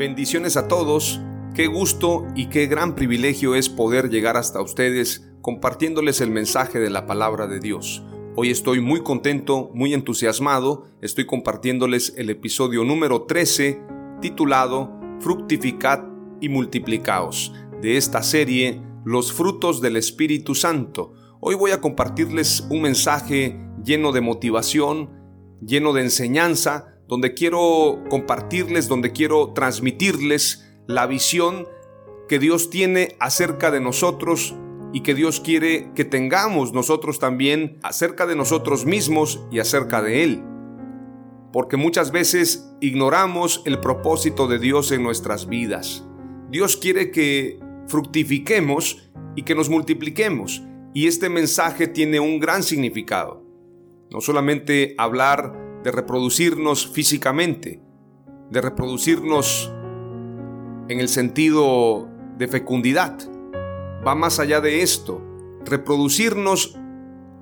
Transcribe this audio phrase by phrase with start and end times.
[0.00, 1.20] Bendiciones a todos.
[1.54, 6.88] Qué gusto y qué gran privilegio es poder llegar hasta ustedes compartiéndoles el mensaje de
[6.88, 8.02] la palabra de Dios.
[8.34, 10.86] Hoy estoy muy contento, muy entusiasmado.
[11.02, 13.78] Estoy compartiéndoles el episodio número 13
[14.22, 14.90] titulado
[15.20, 16.02] Fructificad
[16.40, 21.12] y multiplicaos de esta serie Los frutos del Espíritu Santo.
[21.40, 25.10] Hoy voy a compartirles un mensaje lleno de motivación,
[25.60, 31.66] lleno de enseñanza, donde quiero compartirles, donde quiero transmitirles la visión
[32.28, 34.54] que Dios tiene acerca de nosotros
[34.92, 40.22] y que Dios quiere que tengamos nosotros también acerca de nosotros mismos y acerca de
[40.22, 40.44] Él.
[41.52, 46.06] Porque muchas veces ignoramos el propósito de Dios en nuestras vidas.
[46.48, 47.58] Dios quiere que
[47.88, 50.62] fructifiquemos y que nos multipliquemos.
[50.94, 53.42] Y este mensaje tiene un gran significado.
[54.12, 57.82] No solamente hablar de reproducirnos físicamente,
[58.50, 59.72] de reproducirnos
[60.88, 63.16] en el sentido de fecundidad.
[64.06, 65.22] Va más allá de esto.
[65.64, 66.78] Reproducirnos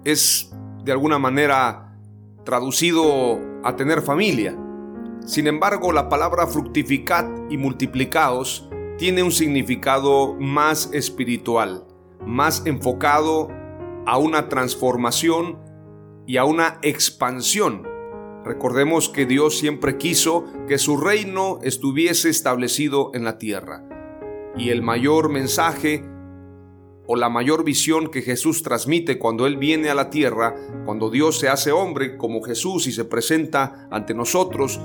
[0.05, 0.53] es
[0.85, 1.97] de alguna manera
[2.45, 4.57] traducido a tener familia.
[5.25, 11.87] Sin embargo, la palabra fructificad y multiplicaos tiene un significado más espiritual,
[12.25, 13.49] más enfocado
[14.07, 15.59] a una transformación
[16.27, 17.88] y a una expansión
[18.49, 23.87] Recordemos que Dios siempre quiso que su reino estuviese establecido en la tierra.
[24.57, 26.03] Y el mayor mensaje
[27.07, 30.55] o la mayor visión que Jesús transmite cuando Él viene a la tierra,
[30.87, 34.81] cuando Dios se hace hombre como Jesús y se presenta ante nosotros,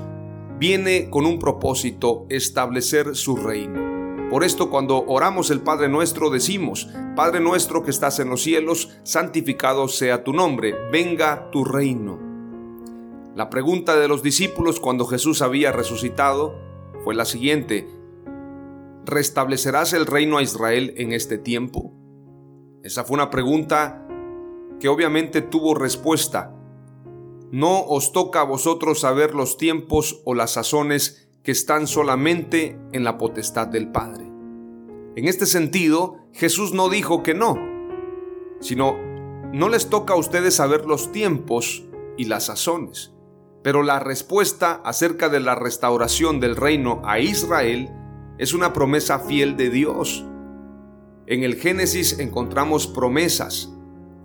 [0.58, 4.28] viene con un propósito, establecer su reino.
[4.28, 8.90] Por esto cuando oramos el Padre nuestro decimos, Padre nuestro que estás en los cielos,
[9.04, 12.23] santificado sea tu nombre, venga tu reino.
[13.34, 16.54] La pregunta de los discípulos cuando Jesús había resucitado
[17.02, 17.88] fue la siguiente.
[19.04, 21.92] ¿Restablecerás el reino a Israel en este tiempo?
[22.84, 24.06] Esa fue una pregunta
[24.78, 26.54] que obviamente tuvo respuesta.
[27.50, 33.02] No os toca a vosotros saber los tiempos o las sazones que están solamente en
[33.02, 34.30] la potestad del Padre.
[35.16, 37.58] En este sentido, Jesús no dijo que no,
[38.60, 38.96] sino
[39.52, 41.84] no les toca a ustedes saber los tiempos
[42.16, 43.13] y las sazones.
[43.64, 47.88] Pero la respuesta acerca de la restauración del reino a Israel
[48.36, 50.22] es una promesa fiel de Dios.
[51.26, 53.72] En el Génesis encontramos promesas,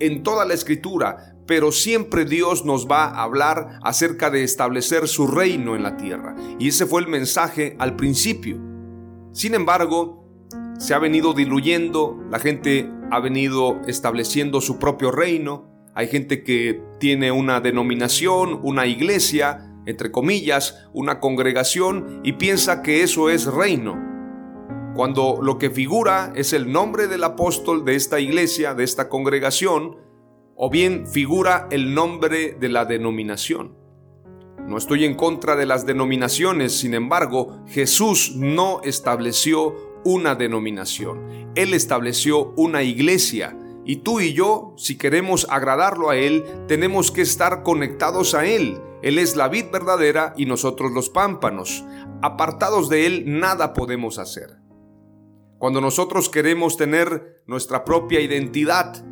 [0.02, 5.26] en toda la escritura, pero siempre Dios nos va a hablar acerca de establecer su
[5.26, 6.36] reino en la tierra.
[6.60, 8.58] Y ese fue el mensaje al principio.
[9.32, 10.28] Sin embargo,
[10.80, 16.82] se ha venido diluyendo, la gente ha venido estableciendo su propio reino, hay gente que
[16.98, 24.02] tiene una denominación, una iglesia, entre comillas, una congregación y piensa que eso es reino.
[24.96, 29.98] Cuando lo que figura es el nombre del apóstol de esta iglesia, de esta congregación,
[30.56, 33.76] o bien figura el nombre de la denominación.
[34.66, 39.76] No estoy en contra de las denominaciones, sin embargo, Jesús no estableció
[40.06, 41.50] una denominación.
[41.56, 43.54] Él estableció una iglesia
[43.90, 48.80] y tú y yo, si queremos agradarlo a Él, tenemos que estar conectados a Él.
[49.02, 51.84] Él es la vid verdadera y nosotros los pámpanos.
[52.22, 54.60] Apartados de Él nada podemos hacer.
[55.58, 59.04] Cuando nosotros queremos tener nuestra propia identidad,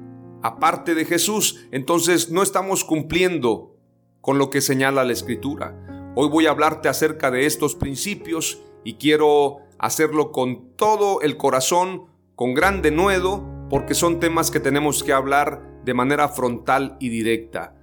[0.43, 3.79] aparte de Jesús, entonces no estamos cumpliendo
[4.21, 6.13] con lo que señala la Escritura.
[6.15, 12.11] Hoy voy a hablarte acerca de estos principios y quiero hacerlo con todo el corazón,
[12.35, 17.75] con gran denuedo, porque son temas que tenemos que hablar de manera frontal y directa,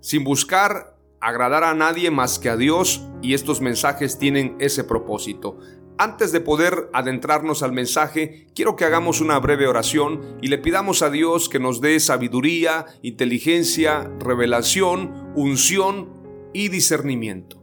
[0.00, 5.58] sin buscar agradar a nadie más que a Dios y estos mensajes tienen ese propósito.
[6.00, 11.02] Antes de poder adentrarnos al mensaje, quiero que hagamos una breve oración y le pidamos
[11.02, 16.10] a Dios que nos dé sabiduría, inteligencia, revelación, unción
[16.52, 17.60] y discernimiento.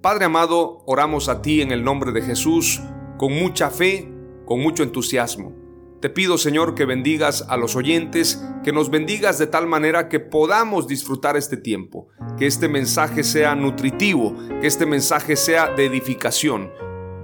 [0.00, 2.80] Padre amado, oramos a ti en el nombre de Jesús
[3.18, 4.08] con mucha fe,
[4.46, 5.61] con mucho entusiasmo.
[6.02, 10.18] Te pido, Señor, que bendigas a los oyentes, que nos bendigas de tal manera que
[10.18, 16.72] podamos disfrutar este tiempo, que este mensaje sea nutritivo, que este mensaje sea de edificación.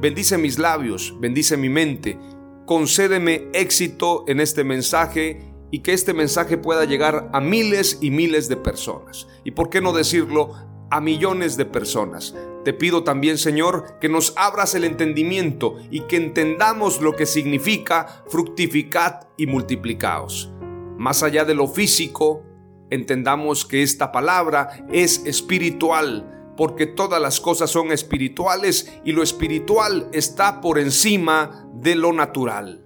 [0.00, 2.20] Bendice mis labios, bendice mi mente,
[2.66, 5.40] concédeme éxito en este mensaje
[5.72, 9.26] y que este mensaje pueda llegar a miles y miles de personas.
[9.42, 10.54] Y por qué no decirlo,
[10.90, 12.34] a millones de personas.
[12.64, 18.24] Te pido también, Señor, que nos abras el entendimiento y que entendamos lo que significa
[18.28, 20.52] fructificad y multiplicaos.
[20.96, 22.42] Más allá de lo físico,
[22.90, 30.08] entendamos que esta palabra es espiritual, porque todas las cosas son espirituales y lo espiritual
[30.12, 32.84] está por encima de lo natural.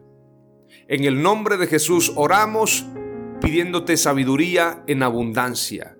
[0.88, 2.84] En el nombre de Jesús oramos
[3.40, 5.91] pidiéndote sabiduría en abundancia.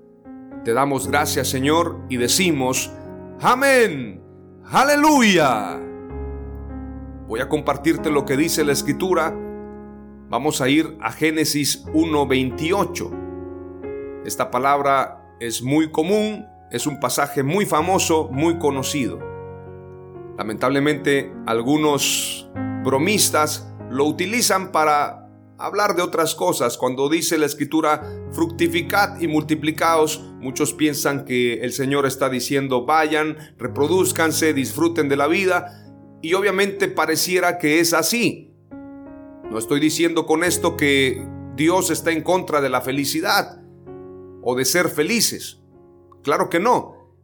[0.65, 2.91] Te damos gracias Señor y decimos,
[3.41, 4.23] Amén.
[4.71, 5.81] Aleluya.
[7.27, 9.37] Voy a compartirte lo que dice la escritura.
[10.29, 14.23] Vamos a ir a Génesis 1.28.
[14.25, 19.19] Esta palabra es muy común, es un pasaje muy famoso, muy conocido.
[20.39, 22.49] Lamentablemente algunos
[22.85, 25.22] bromistas lo utilizan para
[25.59, 26.77] hablar de otras cosas.
[26.77, 28.03] Cuando dice la escritura,
[28.33, 35.29] fructificad y multiplicaos, muchos piensan que el Señor está diciendo, vayan, reproduzcanse, disfruten de la
[35.29, 35.79] vida,
[36.21, 38.53] y obviamente pareciera que es así.
[39.51, 41.27] No estoy diciendo con esto que
[41.57, 43.61] Dios está en contra de la felicidad
[44.43, 45.61] o de ser felices.
[46.23, 47.15] Claro que no.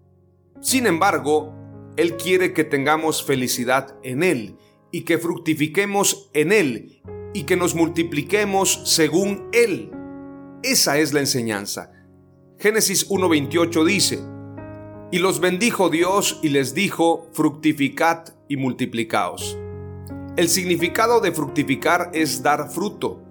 [0.61, 1.55] Sin embargo,
[1.97, 4.59] Él quiere que tengamos felicidad en Él
[4.91, 7.03] y que fructifiquemos en Él
[7.35, 9.91] y que nos multipliquemos según Él.
[10.63, 11.93] Esa es la enseñanza.
[12.59, 14.19] Génesis 1.28 dice,
[15.13, 19.57] Y los bendijo Dios y les dijo, fructificad y multiplicaos.
[20.37, 23.23] El significado de fructificar es dar fruto.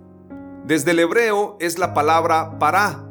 [0.65, 3.05] Desde el hebreo es la palabra para,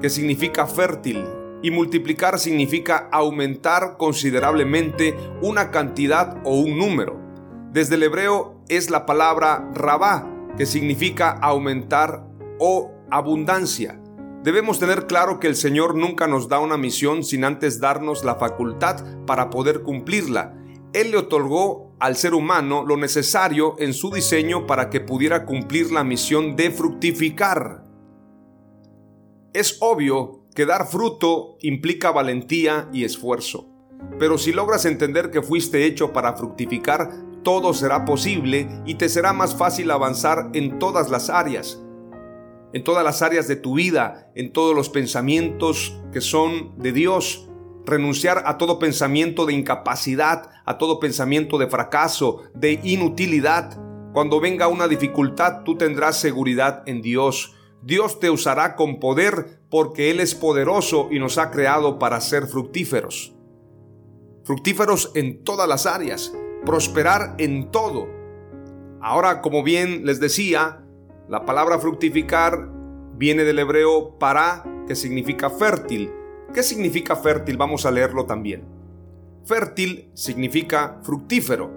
[0.00, 1.24] que significa fértil,
[1.62, 7.20] y multiplicar significa aumentar considerablemente una cantidad o un número.
[7.72, 12.26] Desde el hebreo es la palabra rabá, que significa aumentar
[12.58, 14.00] o abundancia.
[14.42, 18.34] Debemos tener claro que el Señor nunca nos da una misión sin antes darnos la
[18.34, 20.58] facultad para poder cumplirla.
[20.92, 25.92] Él le otorgó al ser humano lo necesario en su diseño para que pudiera cumplir
[25.92, 27.84] la misión de fructificar.
[29.52, 33.68] Es obvio que dar fruto implica valentía y esfuerzo,
[34.18, 37.10] pero si logras entender que fuiste hecho para fructificar,
[37.42, 41.82] todo será posible y te será más fácil avanzar en todas las áreas,
[42.72, 47.48] en todas las áreas de tu vida, en todos los pensamientos que son de Dios.
[47.84, 53.78] Renunciar a todo pensamiento de incapacidad, a todo pensamiento de fracaso, de inutilidad.
[54.12, 57.54] Cuando venga una dificultad, tú tendrás seguridad en Dios.
[57.82, 62.46] Dios te usará con poder porque Él es poderoso y nos ha creado para ser
[62.46, 63.34] fructíferos.
[64.44, 66.32] Fructíferos en todas las áreas
[66.64, 68.08] prosperar en todo.
[69.00, 70.84] Ahora, como bien les decía,
[71.28, 72.68] la palabra fructificar
[73.16, 76.10] viene del hebreo para, que significa fértil.
[76.52, 77.56] ¿Qué significa fértil?
[77.56, 78.64] Vamos a leerlo también.
[79.44, 81.70] Fértil significa fructífero.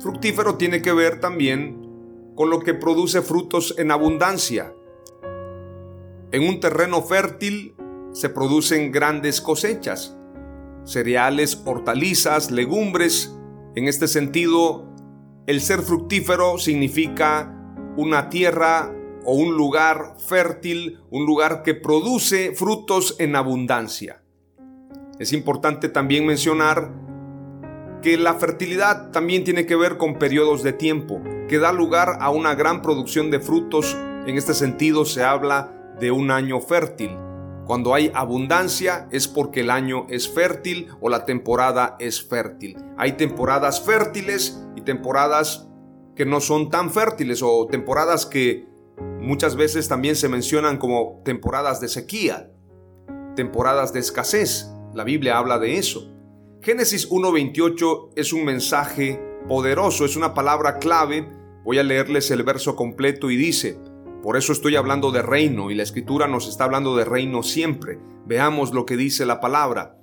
[0.00, 4.72] Fructífero tiene que ver también con lo que produce frutos en abundancia.
[6.32, 7.74] En un terreno fértil
[8.12, 10.16] se producen grandes cosechas,
[10.84, 13.36] cereales, hortalizas, legumbres,
[13.74, 14.88] en este sentido,
[15.46, 17.56] el ser fructífero significa
[17.96, 18.92] una tierra
[19.24, 24.22] o un lugar fértil, un lugar que produce frutos en abundancia.
[25.18, 26.92] Es importante también mencionar
[28.02, 32.30] que la fertilidad también tiene que ver con periodos de tiempo, que da lugar a
[32.30, 33.96] una gran producción de frutos.
[34.26, 37.10] En este sentido se habla de un año fértil.
[37.66, 42.76] Cuando hay abundancia es porque el año es fértil o la temporada es fértil.
[42.96, 45.68] Hay temporadas fértiles y temporadas
[46.16, 48.68] que no son tan fértiles o temporadas que
[49.20, 52.50] muchas veces también se mencionan como temporadas de sequía,
[53.36, 54.70] temporadas de escasez.
[54.92, 56.12] La Biblia habla de eso.
[56.62, 61.26] Génesis 1.28 es un mensaje poderoso, es una palabra clave.
[61.64, 63.78] Voy a leerles el verso completo y dice,
[64.22, 67.98] por eso estoy hablando de reino y la escritura nos está hablando de reino siempre.
[68.26, 69.96] Veamos lo que dice la palabra.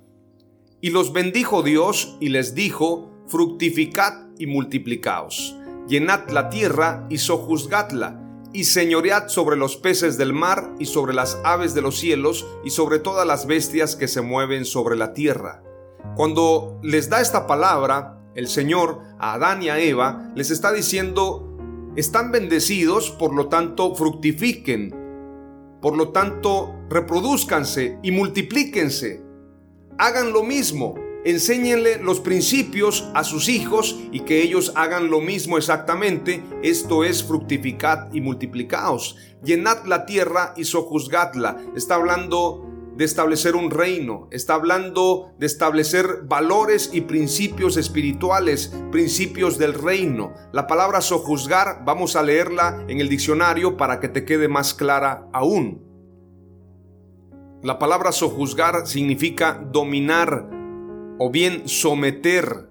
[0.80, 5.56] Y los bendijo Dios y les dijo, fructificad y multiplicaos,
[5.88, 11.38] llenad la tierra y sojuzgadla, y señoread sobre los peces del mar y sobre las
[11.44, 15.62] aves de los cielos y sobre todas las bestias que se mueven sobre la tierra.
[16.16, 21.47] Cuando les da esta palabra, el Señor a Adán y a Eva les está diciendo,
[21.98, 24.94] están bendecidos, por lo tanto fructifiquen,
[25.82, 29.20] por lo tanto reproduzcanse y multiplíquense.
[29.98, 35.58] Hagan lo mismo, enséñenle los principios a sus hijos y que ellos hagan lo mismo
[35.58, 36.40] exactamente.
[36.62, 39.16] Esto es fructificad y multiplicaos.
[39.42, 41.56] Llenad la tierra y sojuzgadla.
[41.74, 42.67] Está hablando
[42.98, 50.34] de establecer un reino, está hablando de establecer valores y principios espirituales, principios del reino.
[50.52, 55.28] La palabra sojuzgar vamos a leerla en el diccionario para que te quede más clara
[55.32, 55.80] aún.
[57.62, 60.50] La palabra sojuzgar significa dominar
[61.20, 62.68] o bien someter.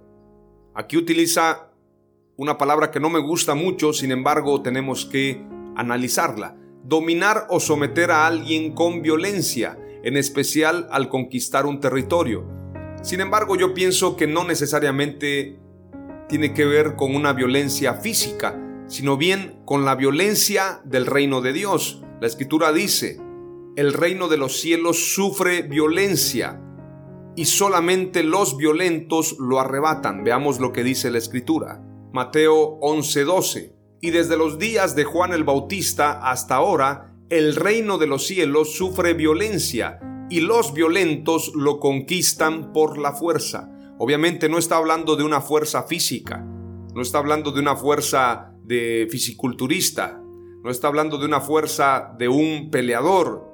[0.75, 1.71] Aquí utiliza
[2.35, 5.41] una palabra que no me gusta mucho, sin embargo tenemos que
[5.77, 6.57] analizarla.
[6.83, 12.47] Dominar o someter a alguien con violencia en especial al conquistar un territorio.
[13.01, 15.59] Sin embargo, yo pienso que no necesariamente
[16.29, 21.51] tiene que ver con una violencia física, sino bien con la violencia del reino de
[21.51, 22.05] Dios.
[22.21, 23.19] La escritura dice,
[23.75, 26.61] el reino de los cielos sufre violencia
[27.35, 30.23] y solamente los violentos lo arrebatan.
[30.23, 31.83] Veamos lo que dice la escritura.
[32.13, 33.73] Mateo 11:12.
[33.99, 38.75] Y desde los días de Juan el Bautista hasta ahora, el reino de los cielos
[38.75, 43.69] sufre violencia y los violentos lo conquistan por la fuerza.
[43.97, 46.45] Obviamente no está hablando de una fuerza física,
[46.93, 50.21] no está hablando de una fuerza de fisiculturista,
[50.63, 53.45] no está hablando de una fuerza de un peleador,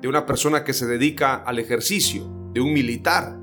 [0.00, 3.38] de una persona que se dedica al ejercicio, de un militar.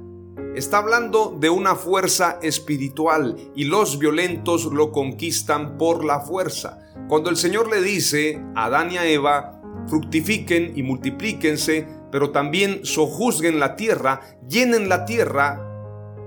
[0.54, 6.80] Está hablando de una fuerza espiritual y los violentos lo conquistan por la fuerza.
[7.08, 12.82] Cuando el Señor le dice a Adán y a Eva, fructifiquen y multiplíquense, pero también
[12.84, 15.68] sojuzguen la tierra, llenen la tierra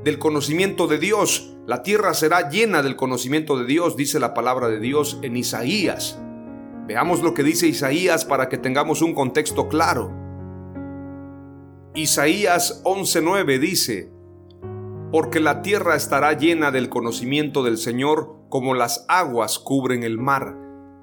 [0.04, 1.56] del conocimiento de Dios.
[1.66, 6.18] La tierra será llena del conocimiento de Dios, dice la palabra de Dios en Isaías.
[6.86, 10.12] Veamos lo que dice Isaías para que tengamos un contexto claro.
[11.94, 14.12] Isaías 11:9 dice,
[15.10, 20.56] Porque la tierra estará llena del conocimiento del Señor como las aguas cubren el mar.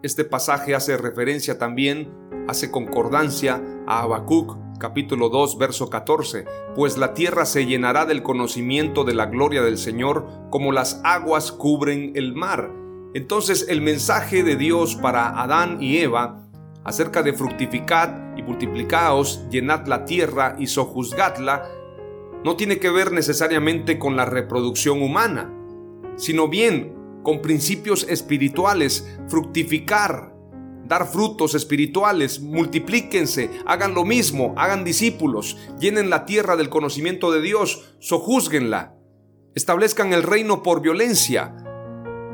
[0.03, 2.11] Este pasaje hace referencia también
[2.47, 6.45] hace concordancia a Habacuc capítulo 2 verso 14,
[6.75, 11.51] pues la tierra se llenará del conocimiento de la gloria del Señor como las aguas
[11.51, 12.71] cubren el mar.
[13.13, 16.41] Entonces el mensaje de Dios para Adán y Eva
[16.83, 21.69] acerca de fructificad y multiplicaos, llenad la tierra y sojuzgadla,
[22.43, 25.53] no tiene que ver necesariamente con la reproducción humana,
[26.15, 30.30] sino bien con principios espirituales, fructificar,
[30.91, 37.41] dar frutos espirituales, multiplíquense, hagan lo mismo, hagan discípulos, llenen la tierra del conocimiento de
[37.41, 38.93] Dios, sojúzguenla,
[39.55, 41.55] establezcan el reino por violencia,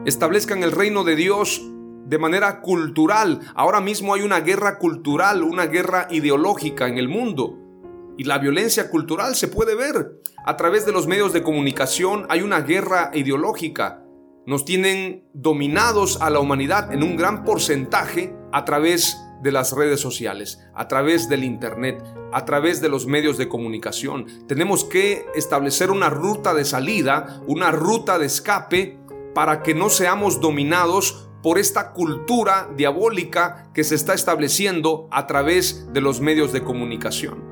[0.07, 1.61] establezcan el reino de Dios
[2.07, 3.41] de manera cultural.
[3.53, 7.59] Ahora mismo hay una guerra cultural, una guerra ideológica en el mundo.
[8.17, 10.23] Y la violencia cultural se puede ver.
[10.45, 14.06] A través de los medios de comunicación hay una guerra ideológica
[14.47, 19.99] nos tienen dominados a la humanidad en un gran porcentaje a través de las redes
[19.99, 22.01] sociales, a través del Internet,
[22.31, 24.25] a través de los medios de comunicación.
[24.47, 28.97] Tenemos que establecer una ruta de salida, una ruta de escape
[29.35, 35.91] para que no seamos dominados por esta cultura diabólica que se está estableciendo a través
[35.91, 37.43] de los medios de comunicación.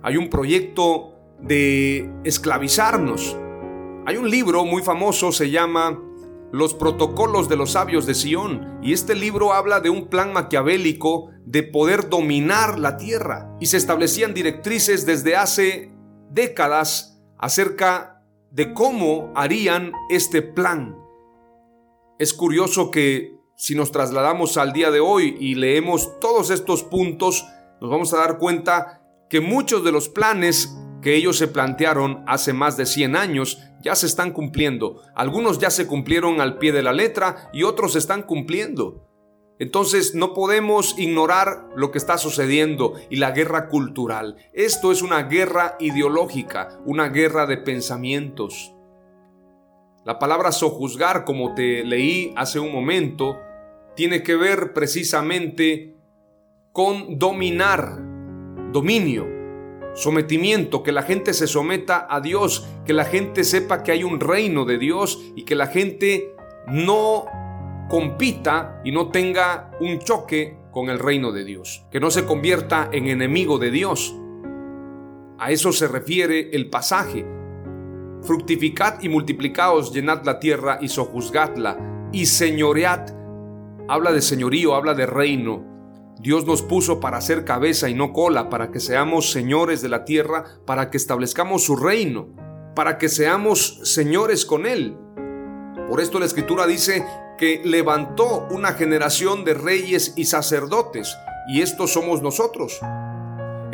[0.00, 3.36] Hay un proyecto de esclavizarnos,
[4.06, 5.98] hay un libro muy famoso, se llama
[6.54, 11.30] Los protocolos de los sabios de Sion, y este libro habla de un plan maquiavélico
[11.44, 15.90] de poder dominar la tierra, y se establecían directrices desde hace
[16.30, 20.96] décadas acerca de cómo harían este plan.
[22.20, 27.44] Es curioso que si nos trasladamos al día de hoy y leemos todos estos puntos,
[27.80, 30.72] nos vamos a dar cuenta que muchos de los planes
[31.04, 35.02] que ellos se plantearon hace más de 100 años ya se están cumpliendo.
[35.14, 39.06] Algunos ya se cumplieron al pie de la letra y otros se están cumpliendo.
[39.58, 44.36] Entonces no podemos ignorar lo que está sucediendo y la guerra cultural.
[44.54, 48.74] Esto es una guerra ideológica, una guerra de pensamientos.
[50.06, 53.38] La palabra sojuzgar, como te leí hace un momento,
[53.94, 55.96] tiene que ver precisamente
[56.72, 57.98] con dominar,
[58.72, 59.43] dominio,
[59.94, 64.20] sometimiento, que la gente se someta a Dios, que la gente sepa que hay un
[64.20, 66.34] reino de Dios y que la gente
[66.66, 67.26] no
[67.88, 72.88] compita y no tenga un choque con el reino de Dios, que no se convierta
[72.92, 74.14] en enemigo de Dios.
[75.38, 77.24] A eso se refiere el pasaje.
[78.22, 83.10] Fructificad y multiplicaos, llenad la tierra y sojuzgadla, y señoread.
[83.88, 85.73] Habla de señorío, habla de reino.
[86.18, 90.04] Dios nos puso para ser cabeza y no cola, para que seamos señores de la
[90.04, 92.28] tierra, para que establezcamos su reino,
[92.74, 94.96] para que seamos señores con Él.
[95.88, 97.04] Por esto la Escritura dice
[97.36, 101.16] que levantó una generación de reyes y sacerdotes,
[101.48, 102.80] y estos somos nosotros.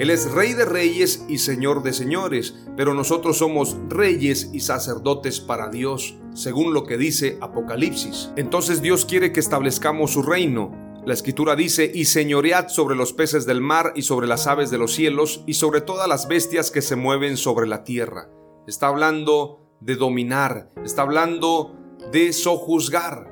[0.00, 5.40] Él es rey de reyes y señor de señores, pero nosotros somos reyes y sacerdotes
[5.40, 8.30] para Dios, según lo que dice Apocalipsis.
[8.36, 10.89] Entonces Dios quiere que establezcamos su reino.
[11.06, 14.76] La escritura dice, y señoread sobre los peces del mar y sobre las aves de
[14.76, 18.28] los cielos y sobre todas las bestias que se mueven sobre la tierra.
[18.66, 21.74] Está hablando de dominar, está hablando
[22.12, 23.30] de sojuzgar.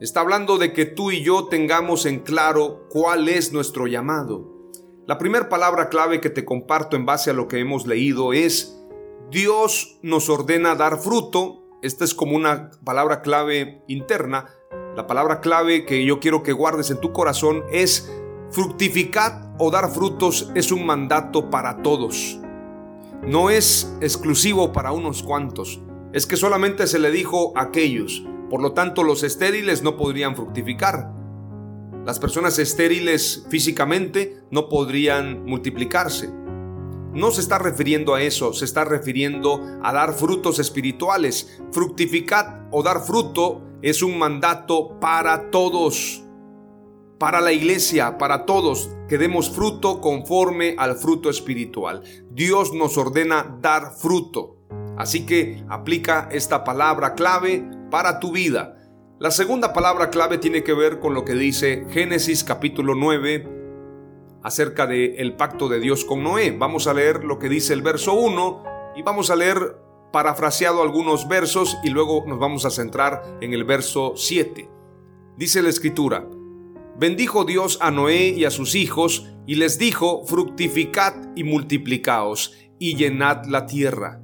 [0.00, 4.72] Está hablando de que tú y yo tengamos en claro cuál es nuestro llamado.
[5.06, 8.80] La primera palabra clave que te comparto en base a lo que hemos leído es
[9.30, 11.62] Dios nos ordena dar fruto.
[11.82, 14.46] Esta es como una palabra clave interna.
[14.96, 18.12] La palabra clave que yo quiero que guardes en tu corazón es
[18.50, 22.38] fructificar o dar frutos es un mandato para todos.
[23.26, 25.80] No es exclusivo para unos cuantos.
[26.12, 28.24] Es que solamente se le dijo a aquellos.
[28.48, 31.10] Por lo tanto, los estériles no podrían fructificar.
[32.06, 36.30] Las personas estériles físicamente no podrían multiplicarse.
[37.14, 41.62] No se está refiriendo a eso, se está refiriendo a dar frutos espirituales.
[41.70, 46.24] Fructificar o dar fruto es un mandato para todos,
[47.18, 52.02] para la iglesia, para todos, que demos fruto conforme al fruto espiritual.
[52.30, 54.56] Dios nos ordena dar fruto.
[54.96, 58.76] Así que aplica esta palabra clave para tu vida.
[59.20, 63.63] La segunda palabra clave tiene que ver con lo que dice Génesis capítulo 9
[64.44, 66.52] acerca del el pacto de Dios con Noé.
[66.56, 68.62] Vamos a leer lo que dice el verso 1
[68.94, 69.78] y vamos a leer
[70.12, 74.70] parafraseado algunos versos y luego nos vamos a centrar en el verso 7.
[75.36, 76.28] Dice la escritura,
[76.96, 82.94] bendijo Dios a Noé y a sus hijos y les dijo, fructificad y multiplicaos y
[82.94, 84.20] llenad la tierra.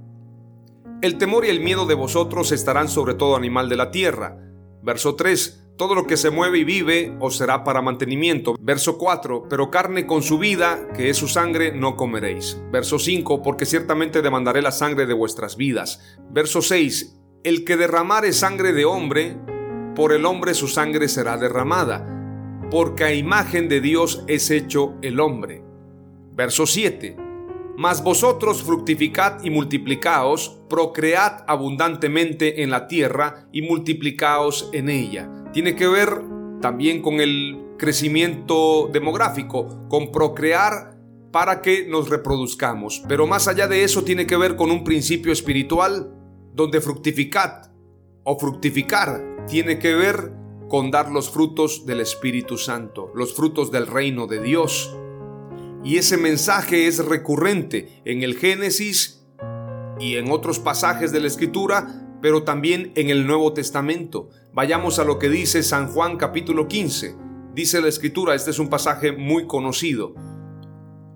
[1.03, 4.37] El temor y el miedo de vosotros estarán sobre todo animal de la tierra
[4.83, 5.60] Verso 3.
[5.81, 8.55] Todo lo que se mueve y vive os será para mantenimiento.
[8.61, 9.45] Verso 4.
[9.49, 12.61] Pero carne con su vida, que es su sangre, no comeréis.
[12.71, 13.40] Verso 5.
[13.40, 16.19] Porque ciertamente demandaré la sangre de vuestras vidas.
[16.31, 17.16] Verso 6.
[17.45, 19.38] El que derramare sangre de hombre,
[19.97, 22.07] por el hombre su sangre será derramada,
[22.71, 25.64] porque a imagen de Dios es hecho el hombre.
[26.35, 27.16] Verso 7
[27.79, 35.39] mas vosotros fructificad y multiplicaos, procread abundantemente en la tierra y multiplicaos en ella.
[35.53, 36.23] Tiene que ver
[36.61, 40.97] también con el crecimiento demográfico, con procrear
[41.33, 43.03] para que nos reproduzcamos.
[43.09, 46.13] Pero más allá de eso tiene que ver con un principio espiritual
[46.55, 47.71] donde fructificad
[48.25, 50.33] o fructificar tiene que ver
[50.69, 54.95] con dar los frutos del Espíritu Santo, los frutos del reino de Dios.
[55.83, 59.27] Y ese mensaje es recurrente en el Génesis
[59.99, 64.29] y en otros pasajes de la Escritura, pero también en el Nuevo Testamento.
[64.53, 67.17] Vayamos a lo que dice San Juan capítulo 15.
[67.55, 70.15] Dice la Escritura, este es un pasaje muy conocido.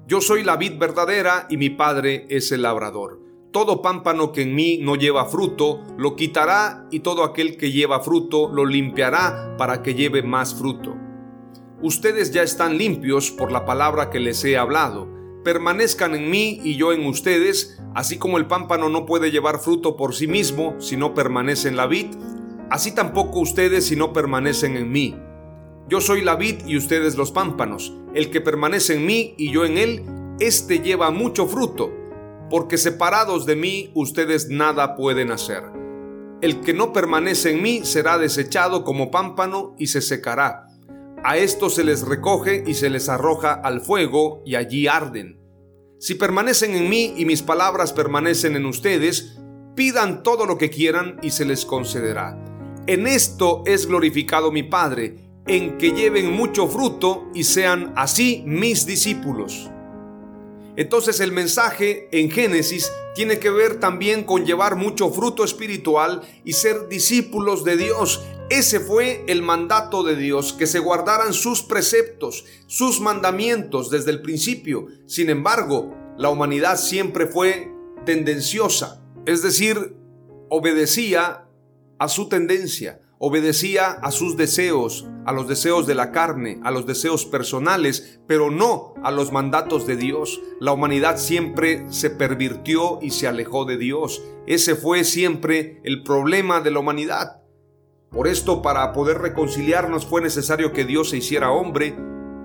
[0.07, 3.21] Yo soy la vid verdadera y mi Padre es el labrador.
[3.53, 8.01] Todo pámpano que en mí no lleva fruto, lo quitará y todo aquel que lleva
[8.01, 10.97] fruto, lo limpiará para que lleve más fruto.
[11.81, 15.14] Ustedes ya están limpios por la palabra que les he hablado.
[15.45, 19.95] Permanezcan en mí y yo en ustedes, así como el pámpano no puede llevar fruto
[19.95, 22.07] por sí mismo si no permanece en la vid,
[22.71, 25.15] así tampoco ustedes si no permanecen en mí.
[25.87, 27.95] Yo soy la vid y ustedes los pámpanos.
[28.15, 30.03] El que permanece en mí y yo en él,
[30.41, 31.93] éste lleva mucho fruto,
[32.49, 35.63] porque separados de mí ustedes nada pueden hacer.
[36.41, 40.64] El que no permanece en mí será desechado como pámpano y se secará
[41.25, 45.41] a estos se les recoge y se les arroja al fuego y allí arden.
[45.99, 49.39] Si permanecen en mí y mis palabras permanecen en ustedes,
[49.75, 52.39] pidan todo lo que quieran y se les concederá.
[52.87, 58.85] En esto es glorificado mi Padre, en que lleven mucho fruto y sean así mis
[58.85, 59.71] discípulos.
[60.77, 66.53] Entonces el mensaje en Génesis tiene que ver también con llevar mucho fruto espiritual y
[66.53, 68.23] ser discípulos de Dios.
[68.55, 74.23] Ese fue el mandato de Dios, que se guardaran sus preceptos, sus mandamientos desde el
[74.23, 74.87] principio.
[75.07, 77.73] Sin embargo, la humanidad siempre fue
[78.07, 79.97] tendenciosa, es decir,
[80.51, 81.49] obedecía
[81.99, 86.87] a su tendencia, obedecía a sus deseos, a los deseos de la carne, a los
[86.87, 90.41] deseos personales, pero no a los mandatos de Dios.
[90.61, 94.23] La humanidad siempre se pervirtió y se alejó de Dios.
[94.47, 97.44] Ese fue siempre el problema de la humanidad.
[98.15, 101.97] Por esto, para poder reconciliarnos fue necesario que Dios se hiciera hombre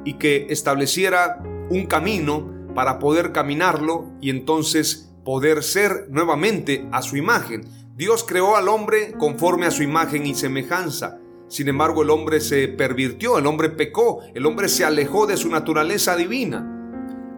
[0.03, 7.17] y que estableciera un camino para poder caminarlo y entonces poder ser nuevamente a su
[7.17, 7.67] imagen.
[7.95, 11.19] Dios creó al hombre conforme a su imagen y semejanza.
[11.49, 15.49] Sin embargo, el hombre se pervirtió, el hombre pecó, el hombre se alejó de su
[15.49, 16.75] naturaleza divina.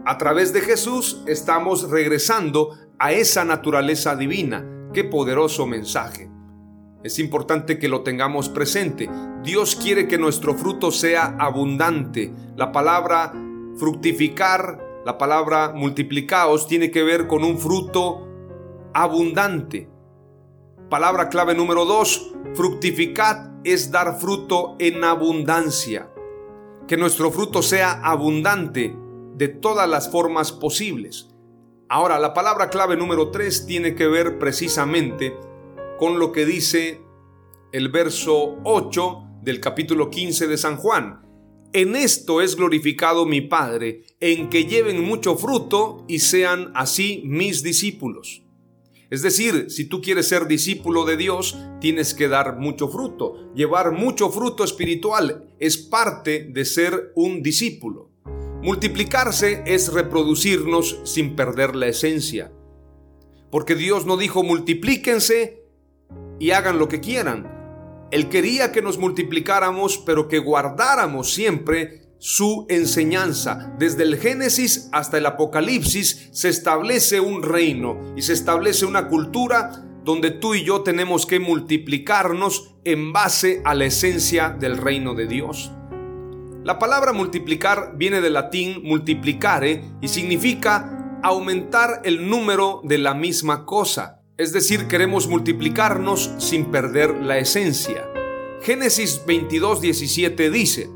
[0.05, 4.65] A través de Jesús estamos regresando a esa naturaleza divina.
[4.93, 6.29] Qué poderoso mensaje.
[7.03, 9.09] Es importante que lo tengamos presente.
[9.43, 12.31] Dios quiere que nuestro fruto sea abundante.
[12.55, 13.33] La palabra
[13.77, 18.27] fructificar, la palabra multiplicaos tiene que ver con un fruto
[18.93, 19.89] abundante.
[20.89, 26.11] Palabra clave número dos, fructificad es dar fruto en abundancia.
[26.87, 28.95] Que nuestro fruto sea abundante
[29.35, 31.29] de todas las formas posibles.
[31.89, 35.35] Ahora, la palabra clave número tres tiene que ver precisamente
[36.01, 36.99] con lo que dice
[37.71, 41.21] el verso 8 del capítulo 15 de San Juan.
[41.73, 47.61] En esto es glorificado mi Padre, en que lleven mucho fruto y sean así mis
[47.61, 48.41] discípulos.
[49.11, 53.53] Es decir, si tú quieres ser discípulo de Dios, tienes que dar mucho fruto.
[53.53, 58.09] Llevar mucho fruto espiritual es parte de ser un discípulo.
[58.63, 62.51] Multiplicarse es reproducirnos sin perder la esencia.
[63.51, 65.60] Porque Dios no dijo multiplíquense
[66.41, 68.07] y hagan lo que quieran.
[68.09, 73.75] Él quería que nos multiplicáramos, pero que guardáramos siempre su enseñanza.
[73.77, 79.85] Desde el Génesis hasta el Apocalipsis se establece un reino y se establece una cultura
[80.03, 85.27] donde tú y yo tenemos que multiplicarnos en base a la esencia del reino de
[85.27, 85.71] Dios.
[86.63, 93.63] La palabra multiplicar viene del latín multiplicare y significa aumentar el número de la misma
[93.63, 94.20] cosa.
[94.37, 98.09] Es decir, queremos multiplicarnos sin perder la esencia.
[98.61, 100.89] Génesis 22, 17 dice,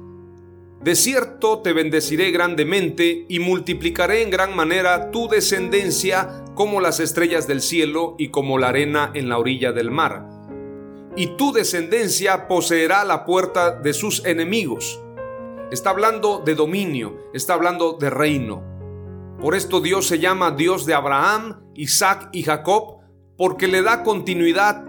[0.82, 7.45] De cierto te bendeciré grandemente y multiplicaré en gran manera tu descendencia como las estrellas
[7.45, 10.30] del cielo y como la arena en la orilla del mar.
[11.17, 15.02] Y tu descendencia poseerá la puerta de sus enemigos.
[15.71, 18.63] Está hablando de dominio, está hablando de reino.
[19.41, 22.94] Por esto Dios se llama Dios de Abraham, Isaac y Jacob,
[23.38, 24.86] porque le da continuidad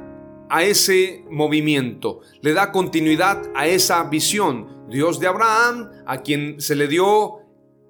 [0.48, 4.86] a ese movimiento, le da continuidad a esa visión.
[4.88, 7.40] Dios de Abraham, a quien se le dio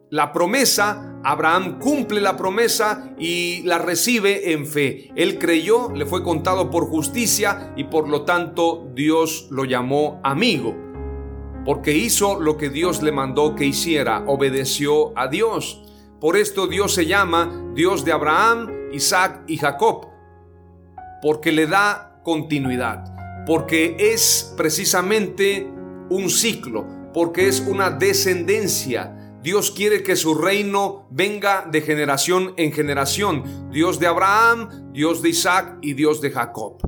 [0.09, 5.11] la promesa, Abraham cumple la promesa y la recibe en fe.
[5.16, 10.75] Él creyó, le fue contado por justicia y por lo tanto Dios lo llamó amigo,
[11.64, 15.83] porque hizo lo que Dios le mandó que hiciera, obedeció a Dios.
[16.21, 20.15] Por esto Dios se llama Dios de Abraham, Isaac y Jacob
[21.27, 23.03] porque le da continuidad,
[23.47, 25.69] porque es precisamente
[26.09, 29.12] un ciclo, porque es una descendencia.
[29.43, 33.43] Dios quiere que su reino venga de generación en generación.
[33.73, 36.79] Dios de Abraham, Dios de Isaac y Dios de Jacob.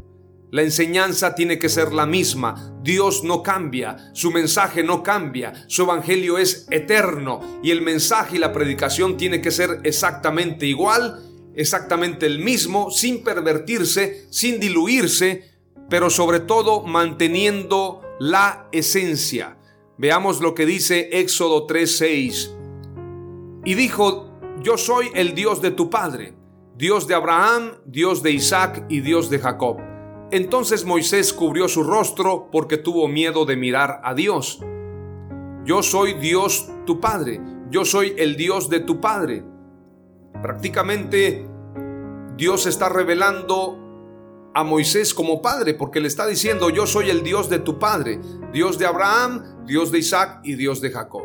[0.53, 2.79] La enseñanza tiene que ser la misma.
[2.85, 8.39] Dios no cambia, su mensaje no cambia, su evangelio es eterno y el mensaje y
[8.39, 11.28] la predicación tiene que ser exactamente igual
[11.59, 15.51] exactamente el mismo, sin pervertirse, sin diluirse,
[15.91, 19.59] pero sobre todo manteniendo la esencia.
[19.97, 22.55] Veamos lo que dice Éxodo 3:6.
[23.65, 26.35] Y dijo, yo soy el Dios de tu Padre,
[26.77, 29.79] Dios de Abraham, Dios de Isaac y Dios de Jacob.
[30.31, 34.61] Entonces Moisés cubrió su rostro porque tuvo miedo de mirar a Dios.
[35.65, 39.43] Yo soy Dios tu Padre, yo soy el Dios de tu Padre.
[40.41, 41.48] Prácticamente
[42.39, 43.77] Dios está revelando
[44.55, 48.21] a Moisés como padre, porque le está diciendo, yo soy el Dios de tu padre,
[48.53, 51.25] Dios de Abraham, Dios de Isaac y Dios de Jacob.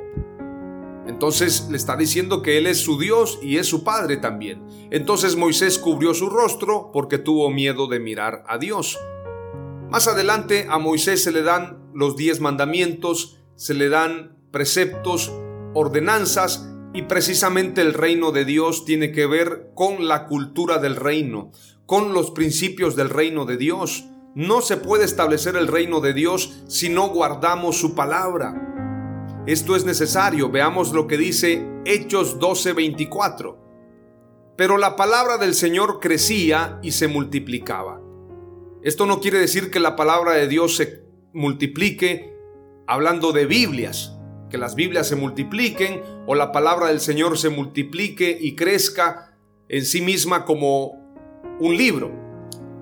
[1.06, 4.66] Entonces le está diciendo que Él es su Dios y es su Padre también.
[4.90, 8.98] Entonces Moisés cubrió su rostro porque tuvo miedo de mirar a Dios.
[9.92, 15.32] Más adelante a Moisés se le dan los diez mandamientos, se le dan preceptos,
[15.76, 21.52] ordenanzas Y precisamente el reino de Dios tiene que ver con la cultura del reino,
[21.88, 24.06] con los principios del reino de Dios.
[24.36, 29.44] No se puede establecer el reino de Dios si no guardamos su palabra.
[29.48, 30.50] Esto es necesario.
[30.50, 33.58] Veamos lo que dice Hechos 12:24.
[34.56, 38.00] Pero la palabra del Señor crecía y se multiplicaba.
[38.84, 41.04] Esto no quiere decir que la palabra de Dios se
[41.34, 42.38] multiplique
[42.86, 44.16] hablando de Biblias,
[44.54, 49.36] que las Biblias se multipliquen o la palabra del Señor se multiplique y crezca
[49.68, 50.92] en sí misma como
[51.60, 52.12] un libro.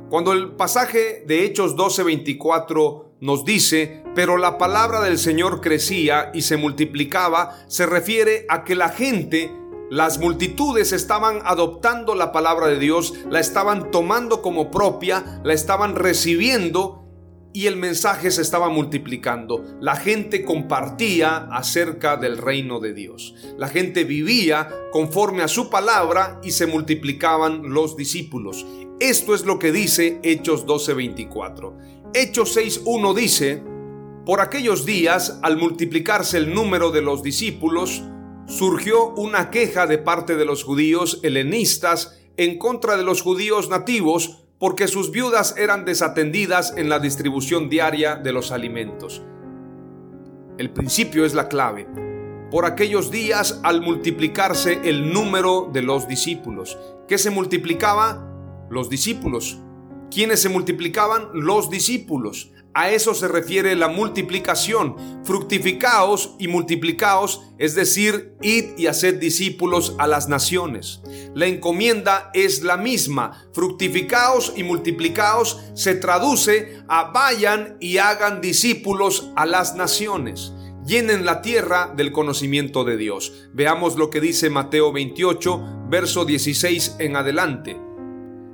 [0.09, 6.41] Cuando el pasaje de Hechos 12:24 nos dice, pero la palabra del Señor crecía y
[6.41, 9.49] se multiplicaba, se refiere a que la gente
[9.89, 15.95] las multitudes estaban adoptando la palabra de Dios, la estaban tomando como propia, la estaban
[15.95, 17.01] recibiendo
[17.53, 19.63] y el mensaje se estaba multiplicando.
[19.79, 23.35] La gente compartía acerca del reino de Dios.
[23.57, 28.65] La gente vivía conforme a su palabra y se multiplicaban los discípulos.
[28.99, 31.75] Esto es lo que dice Hechos 12:24.
[32.13, 33.63] Hechos 6:1 dice,
[34.25, 38.03] por aquellos días, al multiplicarse el número de los discípulos,
[38.47, 44.40] surgió una queja de parte de los judíos helenistas en contra de los judíos nativos
[44.61, 49.23] porque sus viudas eran desatendidas en la distribución diaria de los alimentos.
[50.59, 51.87] El principio es la clave.
[52.51, 58.67] Por aquellos días, al multiplicarse el número de los discípulos, ¿qué se multiplicaba?
[58.69, 59.57] Los discípulos.
[60.11, 61.29] ¿Quiénes se multiplicaban?
[61.33, 62.51] Los discípulos.
[62.73, 64.95] A eso se refiere la multiplicación.
[65.25, 71.01] Fructificaos y multiplicaos, es decir, id y haced discípulos a las naciones.
[71.35, 73.45] La encomienda es la misma.
[73.53, 80.53] Fructificaos y multiplicaos se traduce a vayan y hagan discípulos a las naciones.
[80.85, 83.49] Llenen la tierra del conocimiento de Dios.
[83.53, 87.90] Veamos lo que dice Mateo 28, verso 16 en adelante.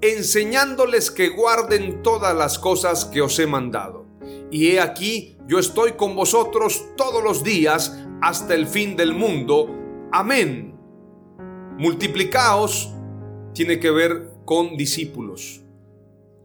[0.00, 4.06] enseñándoles que guarden todas las cosas que os he mandado.
[4.50, 9.74] Y he aquí, yo estoy con vosotros todos los días hasta el fin del mundo.
[10.12, 10.78] Amén.
[11.78, 12.92] Multiplicaos
[13.52, 15.62] tiene que ver con discípulos,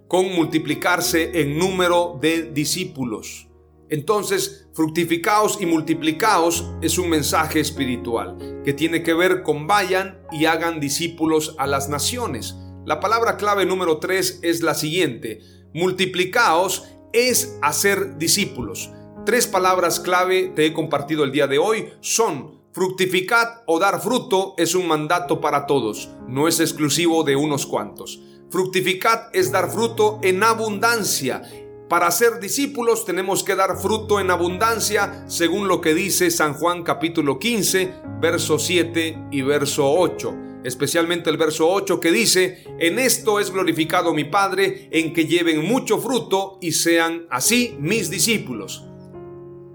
[0.08, 3.48] con multiplicarse en número de discípulos.
[3.90, 10.46] Entonces, fructificaos y multiplicaos es un mensaje espiritual que tiene que ver con vayan y
[10.46, 12.56] hagan discípulos a las naciones.
[12.84, 15.42] La palabra clave número 3 es la siguiente.
[15.72, 18.90] Multiplicaos es hacer discípulos.
[19.24, 24.56] Tres palabras clave te he compartido el día de hoy son fructificad o dar fruto
[24.58, 28.20] es un mandato para todos, no es exclusivo de unos cuantos.
[28.50, 31.44] Fructificad es dar fruto en abundancia.
[31.88, 36.82] Para ser discípulos tenemos que dar fruto en abundancia, según lo que dice San Juan
[36.82, 43.40] capítulo 15, verso 7 y verso 8 especialmente el verso 8 que dice, en esto
[43.40, 48.86] es glorificado mi Padre, en que lleven mucho fruto y sean así mis discípulos.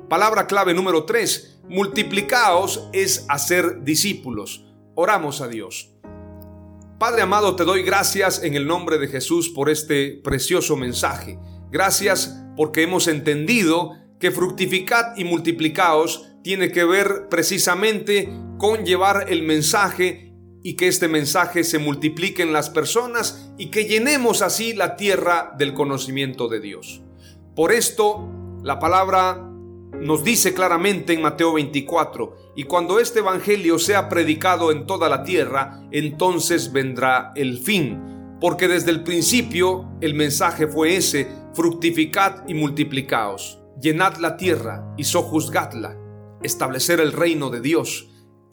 [0.09, 4.65] Palabra clave número 3, multiplicaos es hacer discípulos.
[4.95, 5.93] Oramos a Dios.
[6.99, 11.39] Padre amado, te doy gracias en el nombre de Jesús por este precioso mensaje.
[11.71, 19.43] Gracias porque hemos entendido que fructificad y multiplicaos tiene que ver precisamente con llevar el
[19.43, 20.26] mensaje
[20.67, 25.55] y que este mensaje se multiplique en las personas y que llenemos así la tierra
[25.57, 27.03] del conocimiento de Dios.
[27.55, 28.29] Por esto,
[28.65, 29.49] la palabra
[30.01, 35.23] nos dice claramente en Mateo 24, y cuando este Evangelio sea predicado en toda la
[35.23, 42.55] tierra, entonces vendrá el fin, porque desde el principio el mensaje fue ese, fructificad y
[42.55, 45.97] multiplicaos, llenad la tierra y sojuzgadla,
[46.43, 48.09] establecer el reino de Dios,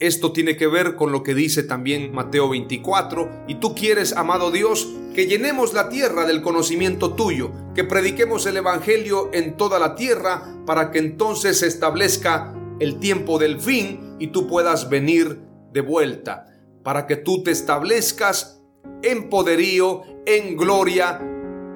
[0.07, 3.45] esto tiene que ver con lo que dice también Mateo 24.
[3.47, 8.57] Y tú quieres, amado Dios, que llenemos la tierra del conocimiento tuyo, que prediquemos el
[8.57, 14.27] Evangelio en toda la tierra para que entonces se establezca el tiempo del fin y
[14.27, 15.39] tú puedas venir
[15.71, 16.47] de vuelta,
[16.83, 18.61] para que tú te establezcas
[19.03, 21.21] en poderío, en gloria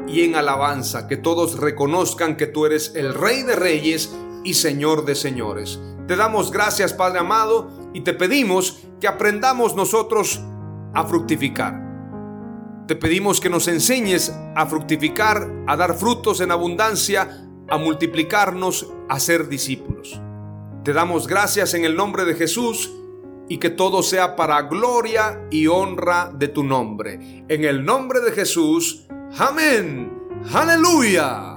[0.05, 4.13] y en alabanza, que todos reconozcan que tú eres el Rey de Reyes
[4.43, 5.79] y Señor de Señores.
[6.07, 10.41] Te damos gracias, Padre amado, y te pedimos que aprendamos nosotros
[10.93, 11.85] a fructificar.
[12.87, 19.19] Te pedimos que nos enseñes a fructificar, a dar frutos en abundancia, a multiplicarnos, a
[19.19, 20.21] ser discípulos.
[20.83, 22.93] Te damos gracias en el nombre de Jesús
[23.49, 27.45] y que todo sea para gloria y honra de tu nombre.
[27.49, 29.05] En el nombre de Jesús,
[29.37, 30.11] amén.
[30.53, 31.56] Aleluya.